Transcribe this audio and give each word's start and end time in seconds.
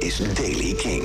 is 0.00 0.34
Daily 0.34 0.74
King. 0.74 1.02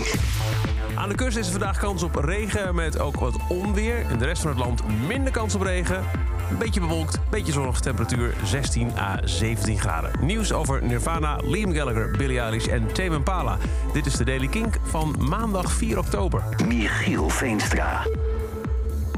Aan 0.95 1.09
de 1.09 1.15
kust 1.15 1.37
is 1.37 1.45
er 1.45 1.51
vandaag 1.51 1.77
kans 1.77 2.03
op 2.03 2.15
regen 2.15 2.75
met 2.75 2.99
ook 2.99 3.15
wat 3.15 3.35
onweer. 3.49 4.05
In 4.11 4.17
de 4.17 4.25
rest 4.25 4.41
van 4.41 4.51
het 4.51 4.59
land 4.59 4.81
minder 5.07 5.31
kans 5.31 5.55
op 5.55 5.61
regen. 5.61 6.03
Een 6.49 6.57
beetje 6.57 6.79
bewolkt, 6.79 7.19
beetje 7.29 7.51
zonnig, 7.51 7.79
temperatuur 7.79 8.33
16 8.43 8.91
à 8.97 9.19
17 9.23 9.79
graden. 9.79 10.11
Nieuws 10.21 10.53
over 10.53 10.83
Nirvana, 10.83 11.39
Liam 11.43 11.73
Gallagher, 11.73 12.11
Billie 12.17 12.39
Eilish 12.39 12.67
en 12.67 12.93
Tame 12.93 13.15
Impala. 13.15 13.57
Dit 13.93 14.05
is 14.05 14.13
de 14.13 14.23
Daily 14.23 14.47
Kink 14.47 14.77
van 14.83 15.15
maandag 15.19 15.71
4 15.71 15.97
oktober. 15.97 16.43
Michiel 16.67 17.29
Veenstra. 17.29 18.05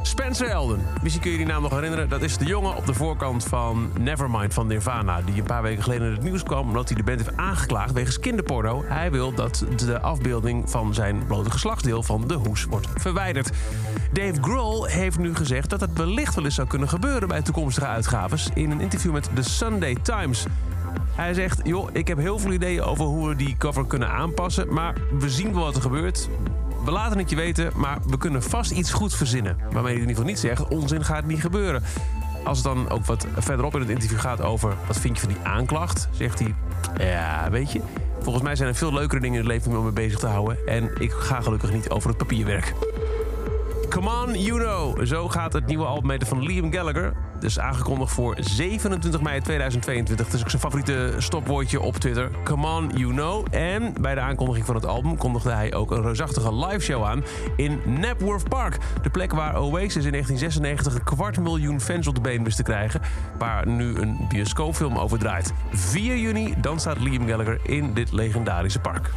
Spencer 0.07 0.47
Elden. 0.47 0.85
Misschien 1.01 1.21
kun 1.21 1.31
je 1.31 1.37
die 1.37 1.45
naam 1.45 1.61
nog 1.61 1.71
herinneren. 1.71 2.09
Dat 2.09 2.21
is 2.21 2.37
de 2.37 2.45
jongen 2.45 2.75
op 2.75 2.85
de 2.85 2.93
voorkant 2.93 3.43
van 3.43 3.91
Nevermind 3.99 4.53
van 4.53 4.67
Nirvana. 4.67 5.21
Die 5.21 5.37
een 5.37 5.43
paar 5.43 5.61
weken 5.61 5.83
geleden 5.83 6.07
in 6.07 6.13
het 6.13 6.23
nieuws 6.23 6.43
kwam 6.43 6.67
omdat 6.67 6.87
hij 6.87 6.97
de 6.97 7.03
band 7.03 7.17
heeft 7.19 7.37
aangeklaagd 7.37 7.91
wegens 7.91 8.19
kinderporno. 8.19 8.83
Hij 8.85 9.11
wil 9.11 9.33
dat 9.33 9.65
de 9.75 9.99
afbeelding 9.99 10.69
van 10.69 10.93
zijn 10.93 11.25
blote 11.27 11.51
geslachtsdeel 11.51 12.03
van 12.03 12.27
de 12.27 12.33
hoes 12.33 12.63
wordt 12.63 12.87
verwijderd. 12.95 13.51
Dave 14.13 14.41
Grohl 14.41 14.85
heeft 14.85 15.17
nu 15.17 15.35
gezegd 15.35 15.69
dat 15.69 15.81
het 15.81 15.97
wellicht 15.97 16.35
wel 16.35 16.45
eens 16.45 16.55
zou 16.55 16.67
kunnen 16.67 16.89
gebeuren 16.89 17.27
bij 17.27 17.41
toekomstige 17.41 17.87
uitgaves. 17.87 18.49
In 18.53 18.71
een 18.71 18.81
interview 18.81 19.11
met 19.11 19.29
The 19.33 19.43
Sunday 19.43 19.95
Times. 20.01 20.45
Hij 21.15 21.33
zegt, 21.33 21.59
joh, 21.63 21.89
ik 21.91 22.07
heb 22.07 22.17
heel 22.17 22.39
veel 22.39 22.51
ideeën 22.51 22.81
over 22.81 23.05
hoe 23.05 23.27
we 23.27 23.35
die 23.35 23.55
cover 23.57 23.85
kunnen 23.85 24.09
aanpassen. 24.09 24.73
Maar 24.73 24.95
we 25.19 25.29
zien 25.29 25.53
wel 25.53 25.63
wat 25.63 25.75
er 25.75 25.81
gebeurt. 25.81 26.29
We 26.87 26.93
laten 26.93 27.17
het 27.17 27.29
je 27.29 27.35
weten, 27.35 27.71
maar 27.75 27.97
we 28.05 28.17
kunnen 28.17 28.43
vast 28.43 28.71
iets 28.71 28.91
goed 28.91 29.15
verzinnen. 29.15 29.57
Waarmee 29.71 29.83
hij 29.83 29.93
in 29.93 29.99
ieder 29.99 30.15
geval 30.15 30.29
niet 30.29 30.39
zegt, 30.39 30.67
onzin 30.67 31.03
gaat 31.03 31.25
niet 31.25 31.41
gebeuren. 31.41 31.83
Als 32.43 32.57
het 32.57 32.67
dan 32.67 32.89
ook 32.89 33.05
wat 33.05 33.27
verderop 33.37 33.73
in 33.73 33.79
het 33.79 33.89
interview 33.89 34.19
gaat 34.19 34.41
over... 34.41 34.73
wat 34.87 34.99
vind 34.99 35.15
je 35.15 35.21
van 35.21 35.33
die 35.33 35.43
aanklacht, 35.43 36.07
zegt 36.11 36.39
hij... 36.39 36.55
ja, 36.97 37.49
weet 37.49 37.71
je, 37.71 37.81
volgens 38.21 38.43
mij 38.43 38.55
zijn 38.55 38.69
er 38.69 38.75
veel 38.75 38.93
leukere 38.93 39.21
dingen 39.21 39.39
in 39.39 39.45
het 39.45 39.53
leven 39.53 39.77
om 39.77 39.85
me 39.85 39.91
bezig 39.91 40.19
te 40.19 40.27
houden. 40.27 40.67
En 40.67 40.91
ik 40.99 41.11
ga 41.11 41.41
gelukkig 41.41 41.73
niet 41.73 41.89
over 41.89 42.09
het 42.09 42.17
papierwerk. 42.17 42.73
Come 43.89 44.09
on, 44.09 44.41
you 44.41 44.59
know. 44.59 45.05
Zo 45.05 45.27
gaat 45.27 45.53
het 45.53 45.65
nieuwe 45.65 45.85
album 45.85 46.07
meten 46.07 46.27
van 46.27 46.43
Liam 46.43 46.73
Gallagher. 46.73 47.13
Dus 47.39 47.59
aangekondigd 47.59 48.11
voor 48.11 48.35
27 48.39 49.21
mei 49.21 49.41
2022. 49.41 50.25
Dat 50.25 50.35
is 50.35 50.41
ook 50.41 50.49
zijn 50.49 50.61
favoriete 50.61 51.13
stopwoordje 51.17 51.81
op 51.81 51.95
Twitter. 51.95 52.31
Come 52.43 52.67
on, 52.67 52.91
you 52.93 53.13
know. 53.13 53.45
En 53.51 53.93
bij 54.01 54.15
de 54.15 54.21
aankondiging 54.21 54.65
van 54.65 54.75
het 54.75 54.85
album 54.85 55.17
kondigde 55.17 55.51
hij 55.51 55.73
ook 55.73 55.91
een 55.91 56.01
reusachtige 56.01 56.55
liveshow 56.55 57.05
aan 57.05 57.23
in 57.55 57.81
Knapworth 57.83 58.49
Park. 58.49 58.77
De 59.01 59.09
plek 59.09 59.33
waar 59.33 59.61
Oasis 59.61 60.05
in 60.05 60.11
1996 60.11 60.93
een 60.95 61.03
kwart 61.03 61.39
miljoen 61.39 61.81
fans 61.81 62.07
op 62.07 62.15
de 62.15 62.21
been 62.21 62.43
wist 62.43 62.57
te 62.57 62.63
krijgen. 62.63 63.01
Waar 63.37 63.67
nu 63.67 63.95
een 63.95 64.25
bioscoopfilm 64.29 64.97
over 64.97 65.19
draait. 65.19 65.53
4 65.71 66.17
juni, 66.17 66.53
dan 66.61 66.79
staat 66.79 66.99
Liam 66.99 67.27
Gallagher 67.27 67.59
in 67.63 67.93
dit 67.93 68.11
legendarische 68.11 68.79
park. 68.79 69.09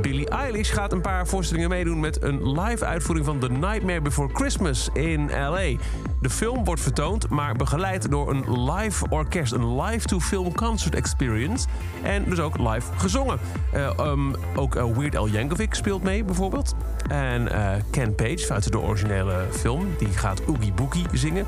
Billie 0.00 0.28
Eilish 0.28 0.72
gaat 0.72 0.92
een 0.92 1.00
paar 1.00 1.26
voorstellingen 1.26 1.68
meedoen 1.68 2.00
met 2.00 2.22
een 2.22 2.60
live 2.60 2.84
uitvoering 2.84 3.26
van 3.26 3.38
The 3.38 3.50
Nightmare 3.50 4.00
Before 4.00 4.34
Christmas 4.34 4.88
in 4.92 5.30
LA. 5.30 5.76
De 6.20 6.30
film 6.30 6.64
wordt 6.64 6.80
vertoond, 6.80 7.28
maar 7.28 7.54
begeleid 7.54 8.10
door 8.10 8.30
een 8.30 8.70
live 8.70 9.06
orkest. 9.08 9.52
Een 9.52 9.80
live-to-film 9.80 10.54
concert 10.54 10.94
experience. 10.94 11.66
En 12.02 12.24
dus 12.24 12.38
ook 12.38 12.58
live 12.58 12.92
gezongen. 12.96 13.38
Uh, 13.74 13.90
um, 13.98 14.34
ook 14.56 14.76
uh, 14.76 14.96
Weird 14.96 15.16
Al 15.16 15.28
Yankovic 15.28 15.74
speelt 15.74 16.02
mee 16.02 16.24
bijvoorbeeld. 16.24 16.74
En 17.08 17.42
uh, 17.42 17.72
Ken 17.90 18.14
Page 18.14 18.52
uit 18.52 18.72
de 18.72 18.78
originele 18.78 19.46
film, 19.50 19.86
die 19.98 20.08
gaat 20.08 20.46
Oogie 20.46 20.72
Boogie 20.72 21.06
zingen. 21.12 21.46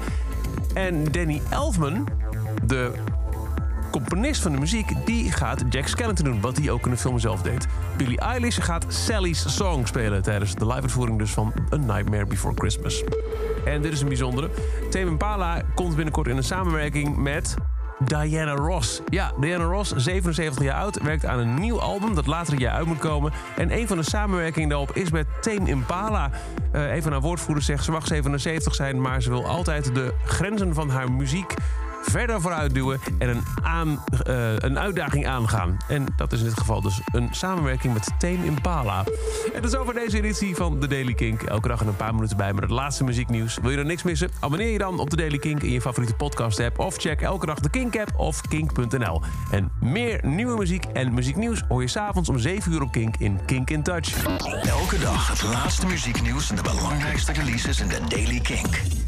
En 0.75 1.05
Danny 1.05 1.43
Elfman, 1.51 2.09
de 2.67 2.93
componist 3.99 4.43
van 4.43 4.53
de 4.53 4.59
muziek, 4.59 5.07
die 5.07 5.33
gaat 5.33 5.65
Jack 5.69 5.87
Skellington 5.87 6.25
doen. 6.25 6.41
Wat 6.41 6.57
hij 6.57 6.71
ook 6.71 6.85
in 6.85 6.91
de 6.91 6.97
film 6.97 7.19
zelf 7.19 7.43
deed. 7.43 7.67
Billie 7.97 8.21
Eilish 8.21 8.59
gaat 8.61 8.85
Sally's 8.89 9.57
Song 9.57 9.87
spelen 9.87 10.23
tijdens 10.23 10.55
de 10.55 10.67
live-uitvoering 10.67 11.19
dus 11.19 11.31
van 11.31 11.53
A 11.73 11.77
Nightmare 11.77 12.27
Before 12.27 12.55
Christmas. 12.55 13.05
En 13.65 13.83
dit 13.83 13.93
is 13.93 14.01
een 14.01 14.09
bijzondere. 14.09 14.51
Tame 14.91 15.06
Impala 15.06 15.62
komt 15.75 15.95
binnenkort 15.95 16.28
in 16.28 16.37
een 16.37 16.45
samenwerking 16.45 17.17
met 17.17 17.55
Diana 17.99 18.55
Ross. 18.55 19.00
Ja, 19.09 19.33
Diana 19.41 19.65
Ross, 19.65 19.93
77 19.97 20.65
jaar 20.65 20.81
oud, 20.81 21.03
werkt 21.03 21.27
aan 21.27 21.39
een 21.39 21.55
nieuw 21.55 21.81
album 21.81 22.15
dat 22.15 22.27
later 22.27 22.53
dit 22.53 22.61
jaar 22.61 22.75
uit 22.75 22.87
moet 22.87 22.99
komen. 22.99 23.33
En 23.56 23.78
een 23.78 23.87
van 23.87 23.97
de 23.97 24.03
samenwerkingen 24.03 24.69
daarop 24.69 24.91
is 24.93 25.11
met 25.11 25.27
Tame 25.41 25.69
Impala. 25.69 26.31
Uh, 26.72 26.95
een 26.95 27.03
van 27.03 27.12
haar 27.12 27.21
woordvoerders 27.21 27.67
zegt 27.67 27.84
ze 27.84 27.91
mag 27.91 28.06
77 28.06 28.75
zijn, 28.75 29.01
maar 29.01 29.22
ze 29.22 29.31
wil 29.31 29.47
altijd 29.47 29.95
de 29.95 30.15
grenzen 30.25 30.75
van 30.75 30.91
haar 30.91 31.12
muziek 31.12 31.55
verder 32.03 32.41
vooruit 32.41 32.75
duwen 32.75 33.00
en 33.19 33.28
een, 33.28 33.42
aan, 33.62 34.04
uh, 34.28 34.56
een 34.56 34.78
uitdaging 34.78 35.26
aangaan. 35.26 35.76
En 35.88 36.06
dat 36.16 36.32
is 36.32 36.38
in 36.38 36.44
dit 36.44 36.59
geval 36.59 36.81
dus 36.81 37.00
een 37.12 37.28
samenwerking 37.31 37.92
met 37.92 38.10
Tame 38.19 38.44
Impala. 38.44 39.04
En 39.54 39.62
dat 39.62 39.72
is 39.72 39.76
over 39.76 39.94
deze 39.94 40.16
editie 40.16 40.56
van 40.56 40.78
The 40.78 40.86
Daily 40.86 41.14
Kink. 41.14 41.42
Elke 41.42 41.69
dag 41.69 41.81
een 41.81 41.97
paar 41.97 42.14
minuten 42.14 42.36
bij 42.36 42.53
met 42.53 42.62
het 42.62 42.70
laatste 42.70 43.04
muzieknieuws. 43.04 43.59
Wil 43.62 43.70
je 43.70 43.76
er 43.76 43.84
niks 43.84 44.03
missen? 44.03 44.31
Abonneer 44.41 44.72
je 44.72 44.78
dan 44.78 44.98
op 44.98 45.10
The 45.10 45.16
Daily 45.16 45.38
Kink 45.38 45.62
in 45.62 45.70
je 45.70 45.81
favoriete 45.81 46.14
podcast-app... 46.14 46.78
of 46.78 46.97
check 46.97 47.20
elke 47.20 47.47
dag 47.47 47.60
de 47.60 47.70
Kink-app 47.70 48.12
of 48.16 48.41
kink.nl. 48.41 49.22
En 49.50 49.70
meer 49.80 50.20
nieuwe 50.22 50.56
muziek 50.56 50.84
en 50.84 51.15
muzieknieuws 51.15 51.62
hoor 51.69 51.82
je 51.82 51.88
s'avonds 51.88 52.28
om 52.28 52.38
7 52.38 52.72
uur 52.72 52.82
op 52.82 52.92
Kink 52.92 53.16
in 53.16 53.38
Kink 53.44 53.70
in 53.70 53.82
Touch. 53.82 54.25
Elke 54.62 54.98
dag 54.98 55.28
het 55.28 55.42
laatste 55.42 55.86
muzieknieuws 55.86 56.50
en 56.50 56.56
de 56.56 56.62
belangrijkste 56.62 57.32
releases 57.32 57.80
in 57.80 57.88
The 57.88 58.00
Daily 58.09 58.41
Kink. 58.41 59.08